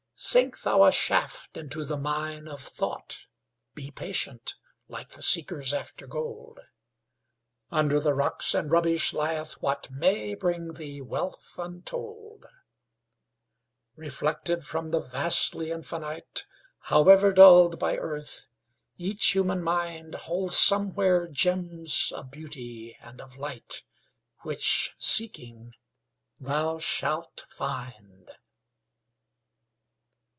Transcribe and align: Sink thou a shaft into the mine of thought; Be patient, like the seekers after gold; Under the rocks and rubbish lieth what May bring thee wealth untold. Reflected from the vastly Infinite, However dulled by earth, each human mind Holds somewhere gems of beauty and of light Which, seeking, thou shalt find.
Sink 0.23 0.61
thou 0.61 0.83
a 0.83 0.91
shaft 0.91 1.57
into 1.57 1.83
the 1.83 1.97
mine 1.97 2.47
of 2.47 2.61
thought; 2.61 3.25
Be 3.73 3.89
patient, 3.89 4.53
like 4.87 5.13
the 5.13 5.21
seekers 5.23 5.73
after 5.73 6.05
gold; 6.05 6.59
Under 7.71 7.99
the 7.99 8.13
rocks 8.13 8.53
and 8.53 8.69
rubbish 8.69 9.13
lieth 9.13 9.53
what 9.63 9.89
May 9.89 10.35
bring 10.35 10.73
thee 10.75 11.01
wealth 11.01 11.57
untold. 11.57 12.45
Reflected 13.95 14.63
from 14.63 14.91
the 14.91 14.99
vastly 14.99 15.71
Infinite, 15.71 16.45
However 16.81 17.31
dulled 17.31 17.79
by 17.79 17.97
earth, 17.97 18.45
each 18.97 19.33
human 19.33 19.63
mind 19.63 20.13
Holds 20.13 20.55
somewhere 20.55 21.27
gems 21.27 22.11
of 22.15 22.29
beauty 22.29 22.95
and 23.01 23.21
of 23.21 23.37
light 23.37 23.81
Which, 24.41 24.93
seeking, 24.99 25.73
thou 26.39 26.77
shalt 26.77 27.47
find. 27.49 28.19